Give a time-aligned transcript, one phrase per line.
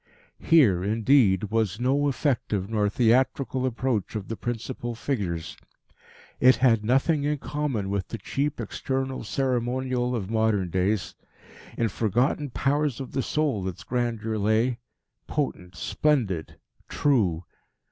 [0.39, 5.55] Here, indeed, was no effective nor theatrical approach of the principal figures.
[6.39, 11.13] It had nothing in common with the cheap external ceremonial of modern days.
[11.77, 14.79] In forgotten powers of the soul its grandeur lay,
[15.27, 16.55] potent, splendid,
[16.89, 17.43] true.